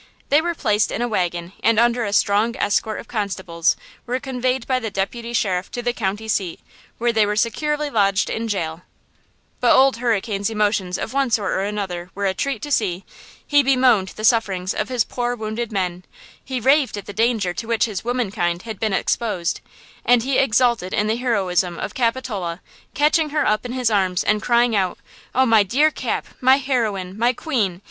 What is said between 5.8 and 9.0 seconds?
the county seat, where they were securely lodged in jail.